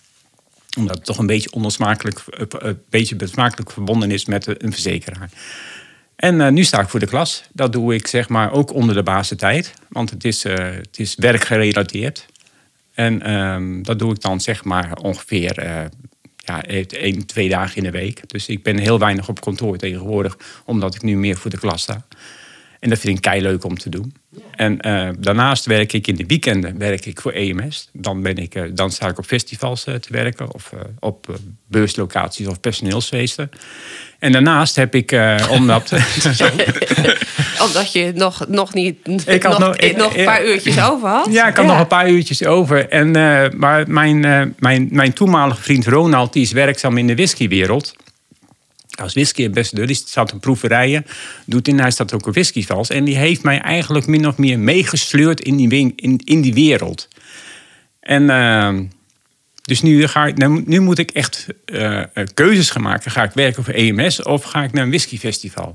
[0.78, 5.30] omdat het toch een beetje onlosmakelijk, een beetje besmakelijk verbonden is met een verzekeraar.
[6.16, 7.42] En nu sta ik voor de klas.
[7.52, 9.74] Dat doe ik zeg maar ook onder de basentijd.
[9.88, 12.26] Want het is, het is werkgerelateerd.
[12.96, 15.84] En ehm, dat doe ik dan zeg maar ongeveer uh,
[16.36, 18.28] ja, één, twee dagen in de week.
[18.28, 21.82] Dus ik ben heel weinig op kantoor tegenwoordig, omdat ik nu meer voor de klas
[21.82, 22.06] sta.
[22.80, 24.14] En dat vind ik kei leuk om te doen.
[24.50, 27.88] En uh, daarnaast werk ik in de weekenden werk ik voor EMS.
[27.92, 32.46] Dan, ben ik, uh, dan sta ik op festivals uh, te werken of op beurslocaties
[32.46, 33.50] of personeelsfeesten.
[34.18, 35.92] En daarnaast heb ik, omdat...
[37.66, 41.28] omdat je nog, nog niet ik had nog, nog, nog een paar uurtjes over had?
[41.30, 42.88] Ja, ik had nog een paar uurtjes over.
[42.88, 43.10] En,
[43.58, 44.20] maar mijn,
[44.58, 47.94] mijn, mijn toenmalige vriend Ronald, die is werkzaam in de whiskywereld
[49.00, 49.86] als whisky-ambassadeur.
[49.86, 51.06] Die staat op proeverijen,
[51.44, 52.88] doet in, hij staat ook op whiskyvals.
[52.88, 57.08] En die heeft mij eigenlijk min of meer meegesleurd in die, in, in die wereld.
[58.00, 58.78] En uh,
[59.62, 62.02] dus nu, ga ik, nou, nu moet ik echt uh,
[62.34, 63.10] keuzes gaan maken.
[63.10, 65.74] Ga ik werken voor EMS of ga ik naar een whiskyfestival?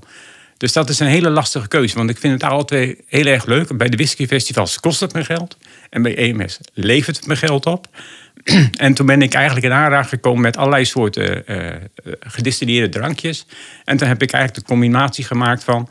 [0.57, 1.95] Dus dat is een hele lastige keuze.
[1.95, 3.77] Want ik vind het altijd heel erg leuk.
[3.77, 5.57] Bij de whiskyfestivals kost het me geld.
[5.89, 7.87] En bij EMS levert het me geld op.
[8.75, 11.69] en toen ben ik eigenlijk in aanraking gekomen met allerlei soorten uh,
[12.19, 13.45] gedistilleerde drankjes.
[13.85, 15.89] En toen heb ik eigenlijk de combinatie gemaakt van...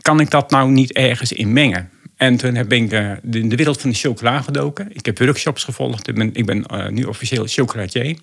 [0.00, 1.90] kan ik dat nou niet ergens in mengen?
[2.16, 4.88] En toen heb ik uh, in de wereld van de chocola gedoken.
[4.92, 6.08] Ik heb workshops gevolgd.
[6.08, 8.16] Ik ben, ik ben nu officieel chocolatier.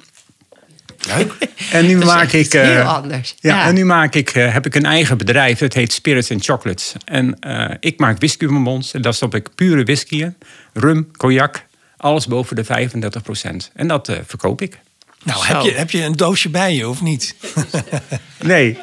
[1.07, 1.33] Leuk.
[1.71, 2.53] En nu maak ik.
[2.53, 3.35] Uh, heel anders.
[3.39, 5.59] Ja, En nu maak ik, uh, heb ik een eigen bedrijf.
[5.59, 6.93] Het heet Spirits and Chocolates.
[7.05, 8.93] En uh, ik maak whiskybonbons.
[8.93, 10.35] En daar stop ik pure whisky in.
[10.73, 11.65] Rum, cognac,
[11.97, 13.71] alles boven de 35 procent.
[13.73, 14.79] En dat uh, verkoop ik.
[15.25, 17.35] Nou, heb je, heb je een doosje bij je of niet?
[18.41, 18.79] nee.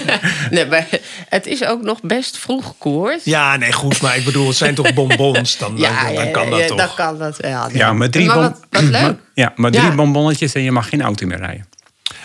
[0.50, 0.86] nee maar
[1.28, 3.24] het is ook nog best vroeg koers.
[3.24, 4.02] Ja, nee, goed.
[4.02, 5.58] Maar ik bedoel, het zijn toch bonbons?
[5.58, 6.76] Dan, ja, dan, dan kan dat ja, toch?
[6.76, 7.70] Dan kan dat wel.
[7.72, 9.18] Ja, maar drie, maar wat, wat leuk.
[9.34, 11.66] ja, maar drie bonbonnetjes en je mag geen auto meer rijden.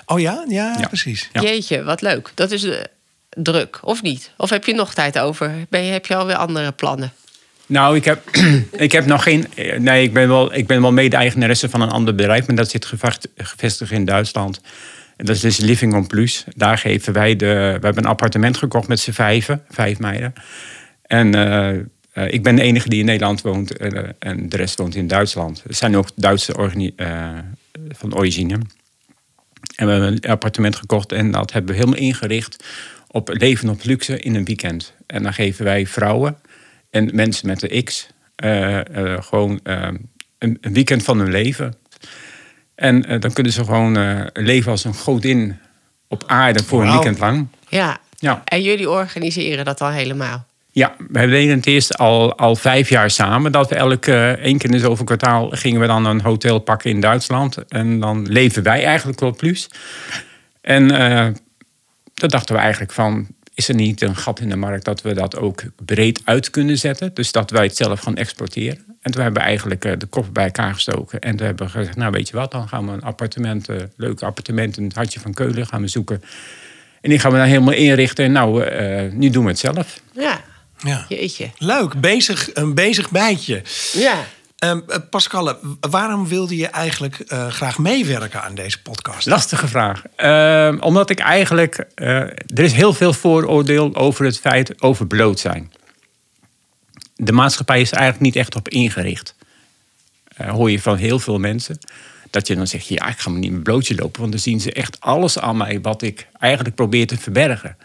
[0.05, 0.45] Oh ja?
[0.47, 1.29] Ja, precies.
[1.33, 2.31] Jeetje, wat leuk.
[2.35, 2.75] Dat is uh,
[3.29, 4.31] druk, of niet?
[4.37, 5.65] Of heb je nog tijd over?
[5.69, 7.13] Ben je, heb je alweer andere plannen?
[7.69, 8.21] Nou, ik heb,
[8.85, 9.45] ik heb nog geen.
[9.77, 12.93] Nee, ik ben wel, ik ben wel mede-eigenaresse van een ander bedrijf, maar dat zit
[13.35, 14.61] gevestigd in Duitsland.
[15.17, 16.43] Dat is dus Living on Plus.
[16.55, 17.45] Daar geven wij de.
[17.45, 20.33] We hebben een appartement gekocht met z'n vijven, vijf meiden.
[21.01, 23.77] En uh, ik ben de enige die in Nederland woont
[24.19, 25.63] en de rest woont in Duitsland.
[25.67, 26.53] Er zijn ook Duitse
[27.89, 28.53] van origine.
[29.75, 32.63] En we hebben een appartement gekocht en dat hebben we helemaal ingericht
[33.07, 34.93] op leven op luxe in een weekend.
[35.07, 36.37] En dan geven wij vrouwen
[36.89, 38.07] en mensen met de X
[38.43, 39.87] uh, uh, gewoon uh,
[40.37, 41.75] een, een, weekend van hun leven.
[42.75, 45.59] En dan kunnen ze gewoon leven als een godin
[46.07, 47.47] op aarde voor een weekend lang.
[47.67, 47.99] Ja.
[48.17, 50.47] ja, en jullie organiseren dat al helemaal?
[50.71, 53.51] Ja, we deden het eerst al, al vijf jaar samen.
[53.51, 56.99] Dat we elke één keer in zoveel kwartaal gingen we dan een hotel pakken in
[56.99, 57.57] Duitsland.
[57.67, 59.69] En dan leven wij eigenlijk wel plus.
[60.61, 61.27] En uh,
[62.13, 65.13] dat dachten we eigenlijk van, is er niet een gat in de markt dat we
[65.13, 67.13] dat ook breed uit kunnen zetten?
[67.13, 68.77] Dus dat wij het zelf gaan exporteren.
[69.01, 71.19] En toen hebben we eigenlijk eh, de koffer bij elkaar gestoken.
[71.19, 73.91] En toen hebben we gezegd, nou weet je wat, dan gaan we een appartement, een
[73.95, 76.23] leuk appartement in het hartje van Keulen gaan we zoeken.
[77.01, 78.25] En die gaan we dan helemaal inrichten.
[78.25, 79.99] En nou, uh, nu doen we het zelf.
[80.11, 80.41] Ja,
[80.77, 81.05] ja.
[81.07, 81.49] Jeetje.
[81.57, 83.61] Leuk, bezig, een bezig bijtje.
[83.93, 84.25] Ja.
[84.65, 89.27] Um, Pascal, waarom wilde je eigenlijk uh, graag meewerken aan deze podcast?
[89.27, 90.03] Lastige vraag.
[90.17, 91.85] Uh, omdat ik eigenlijk.
[91.95, 95.71] Uh, er is heel veel vooroordeel over het feit over bloot zijn.
[97.15, 99.35] De maatschappij is eigenlijk niet echt op ingericht.
[100.35, 101.77] hoor je van heel veel mensen.
[102.29, 104.19] Dat je dan zegt: ja, ik ga me niet meer blootje lopen.
[104.19, 107.77] Want dan zien ze echt alles aan mij wat ik eigenlijk probeer te verbergen.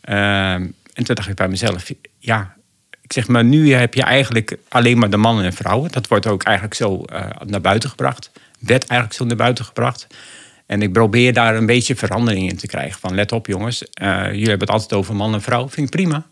[0.00, 2.56] Ehm, en toen dacht ik bij mezelf: ja,
[3.06, 5.92] ik zeg maar, nu heb je eigenlijk alleen maar de mannen en vrouwen.
[5.92, 8.30] Dat wordt ook eigenlijk zo uh, naar buiten gebracht.
[8.58, 10.06] Werd eigenlijk zo naar buiten gebracht.
[10.66, 13.00] En ik probeer daar een beetje verandering in te krijgen.
[13.00, 15.68] Van let op jongens, uh, jullie hebben het altijd over man en vrouw.
[15.68, 16.26] Vind ik prima.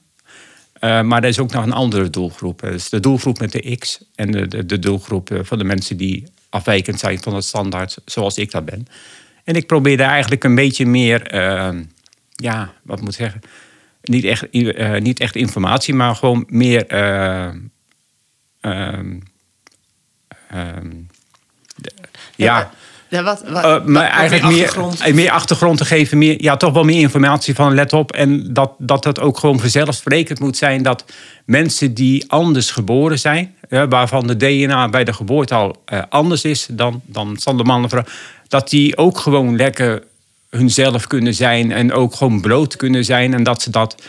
[0.80, 2.60] Uh, maar er is ook nog een andere doelgroep.
[2.60, 4.04] Dat is de doelgroep met de X.
[4.14, 7.98] En de, de, de doelgroep van de mensen die afwijkend zijn van het standaard.
[8.04, 8.86] Zoals ik dat ben.
[9.44, 11.34] En ik probeer daar eigenlijk een beetje meer...
[12.30, 13.40] ja, wat moet ik zeggen
[14.04, 16.84] niet echt, uh, niet echt informatie, maar gewoon meer.
[16.94, 17.48] Uh,
[18.60, 19.22] um,
[20.54, 21.06] um,
[22.36, 22.70] ja.
[23.08, 25.14] ja wat, wat, uh, maar eigenlijk meer achtergrond.
[25.14, 28.12] meer, achtergrond te geven, meer, ja, toch wel meer informatie van let op.
[28.12, 31.04] En dat, dat het ook gewoon vanzelfsprekend moet zijn dat
[31.44, 37.02] mensen die anders geboren zijn, waarvan de DNA bij de geboorte al anders is dan,
[37.04, 38.04] dan de man en vrouw,
[38.48, 40.02] dat die ook gewoon lekker
[40.56, 43.34] hunzelf kunnen zijn en ook gewoon bloot kunnen zijn.
[43.34, 44.02] En dat ze dat,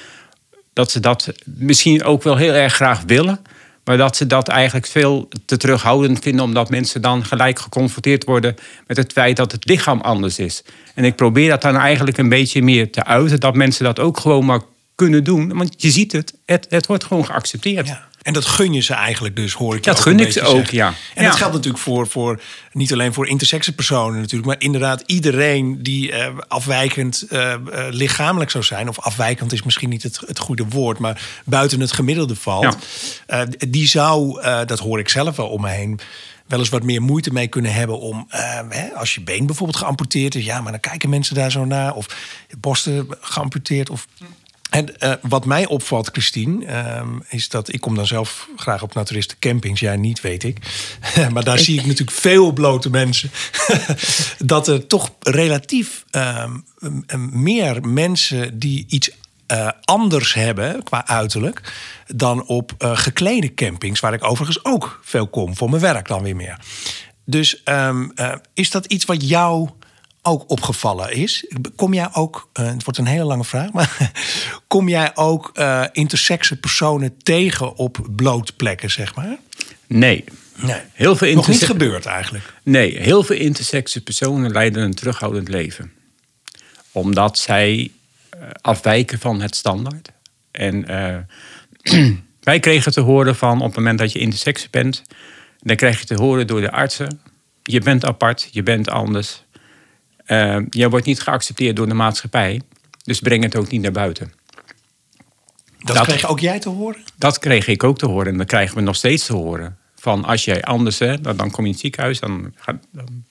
[0.74, 3.40] dat ze dat misschien ook wel heel erg graag willen.
[3.84, 8.56] Maar dat ze dat eigenlijk veel te terughoudend vinden, omdat mensen dan gelijk geconfronteerd worden
[8.88, 10.64] met het feit dat het lichaam anders is.
[10.94, 14.20] En ik probeer dat dan eigenlijk een beetje meer te uiten, dat mensen dat ook
[14.20, 14.62] gewoon maar
[14.96, 15.58] kunnen doen.
[15.58, 17.94] Want je ziet het, het, het wordt gewoon geaccepteerd.
[18.26, 20.56] En dat gun je ze eigenlijk dus, hoor ik je Dat gun ik ze ook,
[20.56, 20.78] zeggen.
[20.78, 20.94] ja.
[21.14, 21.30] En Ja.
[21.30, 26.12] dat geldt natuurlijk voor, voor niet alleen voor intersexe personen natuurlijk, maar inderdaad iedereen die
[26.12, 27.60] eh, afwijkend eh, eh,
[27.90, 31.92] lichamelijk zou zijn, of afwijkend is misschien niet het, het goede woord, maar buiten het
[31.92, 32.78] gemiddelde valt,
[33.68, 36.00] die zou, dat hoor ik zelf wel om me heen,
[36.48, 38.26] wel eens wat meer moeite mee kunnen hebben om,
[38.70, 41.94] hè, als je been bijvoorbeeld geamputeerd is, ja, maar dan kijken mensen daar zo naar,
[41.94, 42.08] of
[42.58, 44.08] borsten geamputeerd, of
[44.76, 48.94] en eh, wat mij opvalt, Christine, ehm, is dat ik kom dan zelf graag op
[48.94, 49.80] naturistencampings.
[49.80, 50.58] Jij niet, weet ik.
[51.34, 53.32] maar daar zie ik natuurlijk veel blote mensen.
[54.38, 56.52] dat er toch relatief ehm,
[57.32, 59.12] meer mensen die iets
[59.48, 61.74] eh, anders hebben qua uiterlijk
[62.08, 66.24] dan op eh, geklede campings, waar ik overigens ook veel kom voor mijn werk dan
[66.24, 66.60] weer meer.
[67.26, 69.70] Dus ehm, eh, is dat iets wat jou
[70.26, 71.46] ook opgevallen is?
[71.76, 74.12] Kom jij ook, eh, het wordt een hele lange vraag, maar
[74.68, 79.38] kom jij ook eh, intersexe personen tegen op blootplekken, zeg maar?
[79.88, 80.24] Nee.
[80.56, 80.82] Nee.
[80.94, 82.54] Heel veel Nog niet gebeurd eigenlijk.
[82.64, 85.92] Nee, heel veel intersexe personen leiden een terughoudend leven.
[86.92, 87.92] Omdat zij
[88.30, 90.12] eh, afwijken van het standaard.
[90.52, 90.86] En
[92.44, 95.02] wij kregen te horen van op het moment dat je intersex bent,
[95.60, 97.22] dan krijg je te horen door de artsen:
[97.64, 99.45] je bent apart, je bent anders.
[100.26, 102.62] Eh, je wordt niet geaccepteerd door de maatschappij,
[103.04, 104.32] dus breng het ook niet naar buiten.
[105.80, 107.04] Dat, Dat- kreeg ook jij te horen?
[107.16, 109.78] Dat kreeg ik ook te horen en dat krijgen we nog steeds te horen.
[109.96, 113.24] Van als jij anders, hè, dan, dan kom je in het ziekenhuis, dan, gaat, dan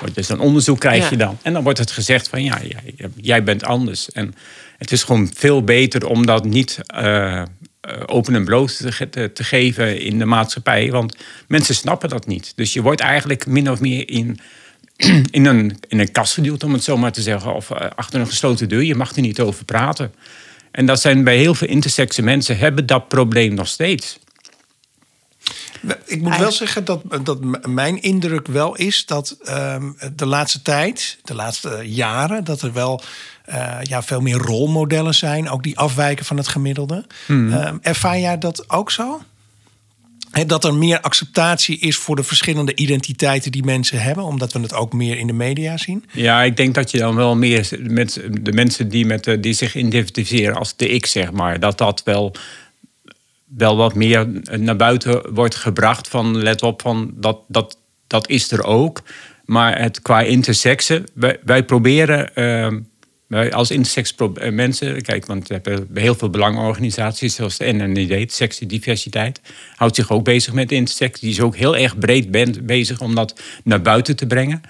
[0.00, 1.10] wordt dus een onderzoek krijg Ja.
[1.10, 1.38] je dan.
[1.42, 4.10] En dan wordt het gezegd van ja, jij, jij bent anders.
[4.10, 4.34] En
[4.78, 7.46] het is gewoon veel beter om dat niet eh, eh,
[8.06, 10.90] open en bloot te, ge- te, te geven in de maatschappij.
[10.90, 11.16] Want
[11.48, 12.52] mensen snappen dat niet.
[12.56, 14.38] Dus je wordt eigenlijk min of meer in,
[15.30, 17.54] in, een, in een kast geduwd, om het zo maar te zeggen.
[17.54, 18.82] Of eh, achter een gesloten deur.
[18.82, 20.14] Je mag er niet over praten.
[20.70, 24.18] En dat zijn bij heel veel intersexe mensen hebben dat probleem nog steeds.
[26.04, 31.18] Ik moet wel zeggen dat, dat mijn indruk wel is dat ehm, de laatste tijd,
[31.24, 33.02] de laatste jaren, dat er wel
[33.44, 37.04] eh, ja, veel meer rolmodellen zijn, ook die afwijken van het gemiddelde.
[37.28, 39.20] Ehm, ervaar jij dat ook zo?
[40.46, 44.74] Dat er meer acceptatie is voor de verschillende identiteiten die mensen hebben, omdat we het
[44.74, 46.04] ook meer in de media zien?
[46.12, 49.52] Ja, ik denk dat je dan wel meer met de mensen die, met, de- die
[49.52, 52.34] zich identificeren als de ik, zeg maar, dat dat wel,
[53.56, 54.26] wel wat meer
[54.58, 56.08] naar buiten wordt gebracht.
[56.08, 59.02] Van let op, van dat, dat, dat is er ook.
[59.44, 62.34] Maar het, qua intersexe, wij, wij proberen.
[62.34, 62.80] ehm,
[63.30, 67.72] wij als intersex pro- eh, mensen, kijk, want we hebben heel veel belangenorganisaties zoals de
[67.72, 69.40] NNID, de Seksdiversiteit,
[69.76, 71.20] houdt zich ook bezig met intersex.
[71.20, 72.30] Die is ook heel erg breed
[72.66, 74.62] bezig om dat naar buiten te brengen.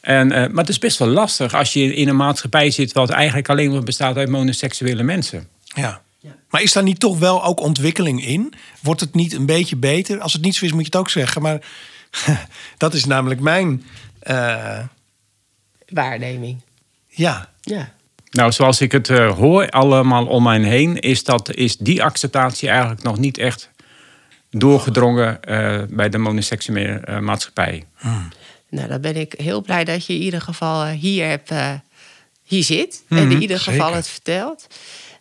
[0.00, 3.10] En, eh, maar het is best wel lastig als je in een maatschappij zit wat
[3.10, 5.48] eigenlijk alleen maar bestaat uit monoseksuele mensen.
[5.74, 6.02] Ja.
[6.50, 8.52] Maar is daar niet toch wel ook ontwikkeling in?
[8.82, 10.20] Wordt het niet een beetje beter?
[10.20, 11.42] Als het niet zo is, moet je het ook zeggen.
[11.42, 11.60] Maar
[12.78, 13.84] dat is namelijk mijn.
[14.20, 14.78] eh,
[15.88, 16.60] Waarneming.
[17.08, 17.48] ja.
[17.60, 17.92] Ja.
[18.30, 22.68] Nou, zoals ik het eh, hoor allemaal om mij heen, is, dat, is die acceptatie
[22.68, 23.70] eigenlijk nog niet echt
[24.50, 27.84] doorgedrongen eh, bij de monoseksuele eh, maatschappij.
[28.68, 31.72] Nou, dan ben ik heel blij dat je in ieder geval hier, hebt, eh,
[32.42, 33.02] hier zit.
[33.08, 33.94] en Mhm, in ieder geval zeker.
[33.94, 34.66] het vertelt.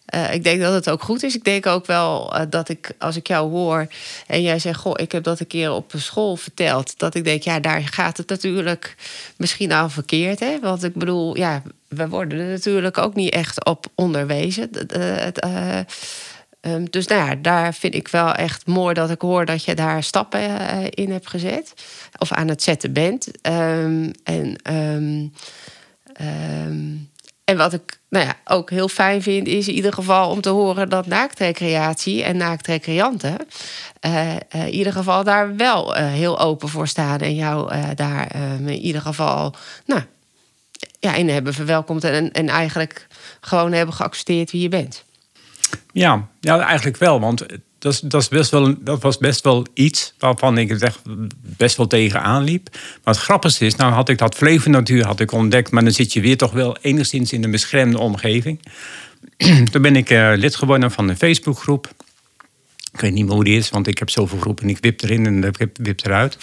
[0.10, 1.36] Eh, ik denk dat het ook goed is.
[1.36, 3.88] Ik denk ook wel eh, dat ik, als ik jou hoor
[4.28, 7.00] en jij zegt: Goh, ik heb dat een keer op school verteld.
[7.00, 8.96] Dat ik denk, ja, daar gaat het natuurlijk
[9.38, 10.40] misschien aan verkeerd.
[10.40, 10.60] Hè?
[10.60, 14.72] Want ik bedoel, ja, we worden er natuurlijk ook niet echt op onderwezen.
[14.88, 15.86] Eh, eh,
[16.62, 19.76] Ehm, dus nou ja, daar vind ik wel echt mooi dat ik hoor dat je
[19.76, 20.42] daar stappen
[20.90, 21.74] in hebt gezet.
[22.18, 23.42] Of aan het zetten bent.
[23.42, 25.28] Ehm, en, ehm,
[27.50, 30.50] en wat ik nou ja, ook heel fijn vind, is in ieder geval om te
[30.50, 33.38] horen dat naaktrecreatie en naaktrecreanten
[34.00, 37.20] eh, in ieder geval daar wel eh, heel open voor staan.
[37.20, 40.02] En jou daar ehm, in ieder geval nou,
[41.00, 42.04] ja, in hebben verwelkomd.
[42.04, 43.08] En, en eigenlijk
[43.40, 45.04] gewoon hebben geaccepteerd wie je bent.
[45.92, 47.20] Ja, ja eigenlijk wel.
[47.20, 47.46] Want
[47.80, 51.00] dat, dat, best wel, dat was best wel iets waarvan ik het echt
[51.58, 52.70] best wel tegenaan liep.
[53.04, 55.72] Maar het grappigste is, nou had ik dat Flevennatuur had ik ontdekt...
[55.72, 58.62] maar dan zit je weer toch wel enigszins in een beschermde omgeving.
[59.72, 61.90] Toen ben ik eh, lid geworden van een Facebookgroep.
[62.92, 64.64] Ik weet niet meer hoe die is, want ik heb zoveel groepen...
[64.64, 66.38] en ik wip erin en ik wip eruit.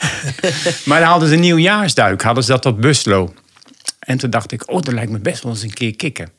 [0.86, 3.34] maar dan hadden ze een nieuwjaarsduik, hadden ze dat op Buslo.
[3.98, 6.30] En toen dacht ik, oh, dat lijkt me best wel eens een keer kicken.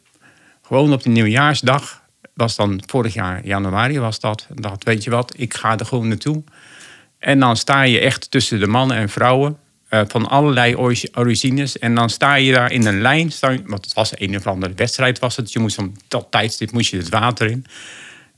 [0.61, 2.02] Gewoon op de nieuwjaarsdag,
[2.33, 4.47] was dan vorig jaar januari was dat.
[4.53, 6.43] Dacht, weet je wat, ik ga er gewoon naartoe.
[7.19, 9.57] En dan sta je echt tussen de mannen en vrouwen
[9.89, 11.79] eh, van allerlei origi- origines.
[11.79, 14.47] En dan sta je daar in een lijn, sta je- want het was een of
[14.47, 15.53] andere wedstrijd was het.
[15.53, 17.65] Je moest om dat tijdstip moest je het water in.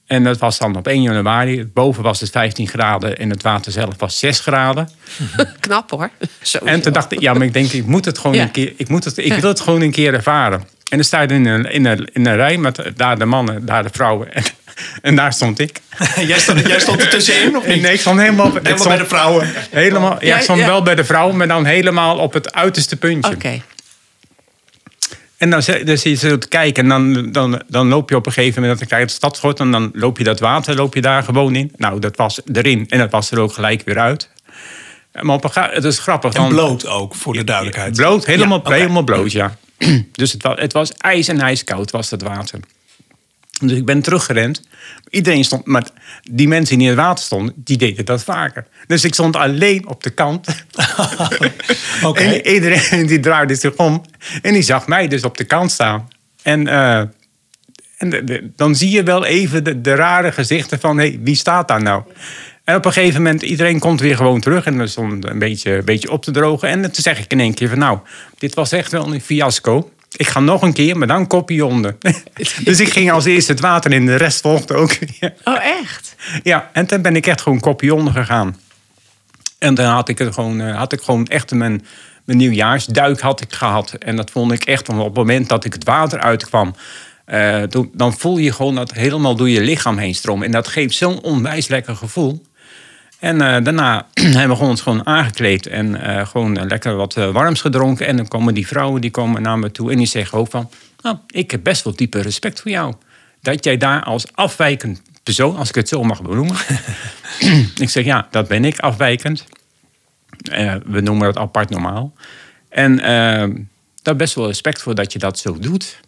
[0.06, 1.66] En dat was dan op 1 januari.
[1.66, 4.90] Boven was het 15 graden en het water zelf was 6 graden.
[5.60, 6.10] Knap hoor.
[6.42, 6.76] Sowieso.
[6.76, 8.42] En toen dacht ik, ja, maar ik denk, ik moet het gewoon Ja.
[8.44, 8.74] een keer.
[8.78, 10.64] Ik, moet het, ik wil het gewoon een keer ervaren.
[10.90, 13.66] En dan sta je in een, in een, in een rij met daar de mannen,
[13.66, 14.34] daar de vrouwen.
[14.34, 14.44] En,
[15.02, 15.80] en daar stond ik.
[16.28, 17.82] jij, stond, jij stond er tussenin, of niet?
[17.82, 19.48] Nee, ik stond helemaal, ik Helemaal stond bij de vrouwen.
[19.72, 20.66] Helemaal, ja, ik stond ja.
[20.66, 23.32] wel bij de vrouwen, maar dan helemaal op het uiterste puntje.
[23.34, 23.62] Oké.
[25.38, 28.16] En dan, zit- dan zie je zo te kijken en dan, dan, dan loop je
[28.16, 30.76] op een gegeven moment, dan krijg je het stadschot en dan loop je dat water
[30.76, 31.72] loop je daar gewoon in.
[31.78, 34.30] Nou, dat was erin en dat was er ook gelijk weer uit.
[35.22, 36.34] Maar op een het is grappig.
[36.34, 37.96] En want- bloot ook, voor de duidelijkheid.
[37.96, 39.58] Bloot, helemaal, Ja, helemaal bloot, ja.
[40.12, 42.60] dus het was, het was ijs en ijskoud, was dat water.
[43.60, 44.62] Dus ik ben teruggerend.
[45.10, 45.88] Iedereen stond, maar
[46.32, 48.68] die mensen die in het water stonden, die deden dat vaker.
[48.88, 50.48] Dus ik stond alleen op de kant.
[52.04, 52.22] Oké.
[52.24, 54.02] En iedereen die draaide zich om.
[54.42, 56.08] En die zag mij dus op de kant staan.
[56.42, 56.98] En, eh,
[57.98, 60.98] en de- de- dan zie je wel even de, de rare gezichten van...
[60.98, 62.04] Hé, wie staat daar nou?
[62.66, 64.66] En op een gegeven moment, iedereen komt weer gewoon terug...
[64.66, 66.70] en we stonden een beetje, een beetje op te drogen.
[66.70, 67.78] En toen zeg ik in één keer van...
[67.78, 68.00] nou,
[68.38, 69.92] dit was echt wel een fiasco.
[70.16, 71.96] Ik ga nog een keer, maar dan kopje onder.
[72.64, 74.98] dus ik ging als eerste het water in, de rest volgde ook.
[75.44, 76.16] Oh, echt?
[76.44, 78.58] Ja, en toen ben ik echt gewoon kopje onder gegaan.
[79.60, 81.86] En dan had ik, het gewoon, eh, had ik gewoon echt mijn,
[82.24, 83.94] mijn nieuwjaarsduik had ik gehad.
[83.94, 86.76] En dat vond ik echt, want op het moment dat ik het water uitkwam...
[87.26, 90.46] eh, dan voel je gewoon dat helemaal door je lichaam heen stromen.
[90.46, 92.44] En dat geeft zo'n onwijs lekker gevoel.
[93.26, 94.08] En eh, daarna
[94.40, 98.08] hebben we ons gewoon aangekleed en eh, gewoon eh, lekker wat warms gedronken.
[98.08, 100.70] En dan komen die vrouwen die komen naar me toe en die zeggen ook van...
[101.02, 102.94] Nou, ik heb best wel diepe respect voor jou.
[103.42, 106.56] Dat jij daar als afwijkend persoon, als ik het zo mag benoemen...
[107.86, 109.46] ik zeg, ja, dat ben ik, afwijkend.
[110.86, 112.14] We noemen dat apart normaal.
[112.70, 113.64] En eh,
[114.02, 116.00] daar best wel respect voor dat je dat zo doet.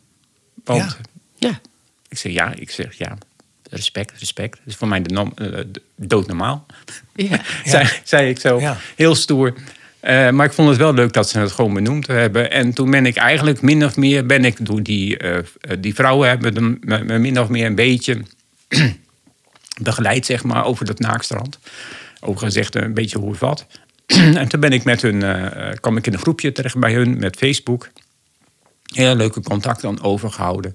[0.63, 0.97] Want
[1.35, 1.49] Ja.
[1.49, 1.59] Ja.
[2.09, 3.17] ik zeg, ja, ik zeg, ja,
[3.69, 4.57] respect, respect.
[4.57, 6.65] Dat is voor mij de norm- eh, de- doodnormaal.
[7.15, 7.41] Ja.
[7.65, 8.59] zei, zei ik zo.
[8.59, 8.77] Ja.
[8.95, 9.53] Heel stoer.
[9.99, 12.51] Eh, maar ik vond het wel leuk dat ze het gewoon benoemd hebben.
[12.51, 14.25] En toen ben ik eigenlijk min of meer...
[14.25, 15.43] ben ik door die, eh, eh,
[15.79, 18.21] die vrouwen hebben me, min of meer een beetje
[19.81, 21.59] begeleid, zeg maar, over dat naakstrand.
[22.19, 23.65] Ook gezegd een beetje hoe het wat.
[24.41, 25.23] en toen ben ik met hun...
[25.23, 27.89] eh, eh, kwam ik in een groepje terecht bij hun met Facebook.
[28.93, 30.73] Heel leuke contact dan overgehouden.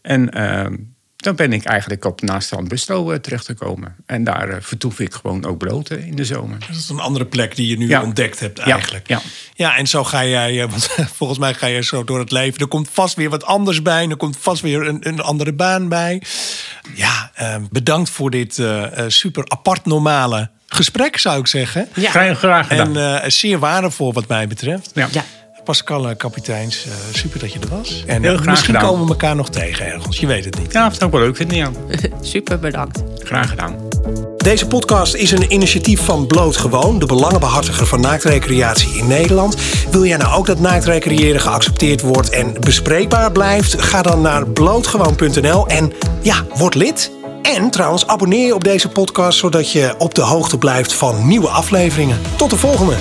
[0.00, 0.74] En ehm,
[1.24, 3.94] dan ben ik eigenlijk op Naaststrand Busto eh, terechtgekomen.
[4.06, 6.58] En daar eh, vertoef ik gewoon ook bloot eh, in de zomer.
[6.58, 8.02] Dat is een andere plek die je nu Ja.
[8.02, 9.08] ontdekt hebt Ja, eigenlijk.
[9.08, 9.20] ja.
[9.54, 12.60] ja, en zo ga jij, eh, want volgens mij ga je zo door het leven.
[12.60, 14.08] Er komt vast weer wat anders bij.
[14.08, 16.22] Er komt vast weer een, een andere baan bij.
[16.94, 21.88] Ja, eh, bedankt voor dit eh, super apart normale gesprek, zou ik zeggen.
[21.94, 22.10] Ja.
[22.10, 22.96] Graag, graag gedaan.
[22.96, 24.90] En eh, zeer waardevol wat mij betreft.
[24.94, 25.08] ja.
[25.64, 28.02] Pascal eh, Kapiteins, eh, super dat je er was.
[28.06, 28.90] En Heel eh, graag misschien gedaan.
[28.90, 30.18] komen we elkaar nog tegen ergens.
[30.18, 30.72] Je weet het niet.
[30.72, 31.70] Ja, dat zou ik wel leuk vinden, ja.
[32.20, 33.02] Super bedankt.
[33.18, 33.76] Graag gedaan.
[34.36, 39.56] Deze podcast is een initiatief van Bloot Gewoon, de belangenbehartiger van naaktrecreatie in Nederland.
[39.90, 43.82] Wil jij nou ook dat naaktrecreëren geaccepteerd wordt en bespreekbaar blijft?
[43.82, 47.10] Ga dan naar blootgewoon.nl en ja, word lid.
[47.42, 51.48] En trouwens, abonneer je op deze podcast zodat je op de hoogte blijft van nieuwe
[51.48, 52.18] afleveringen.
[52.36, 52.94] Tot de volgende!